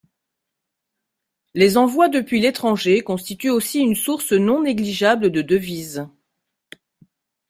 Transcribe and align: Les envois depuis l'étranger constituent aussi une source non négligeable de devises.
Les 1.53 1.77
envois 1.77 2.09
depuis 2.09 2.39
l'étranger 2.39 3.03
constituent 3.03 3.51
aussi 3.51 3.81
une 3.81 3.93
source 3.93 4.31
non 4.31 4.63
négligeable 4.63 5.29
de 5.29 5.43
devises. 5.43 6.09